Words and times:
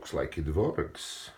looks 0.00 0.14
like 0.14 0.38
it 0.38 0.56
works. 0.56 1.28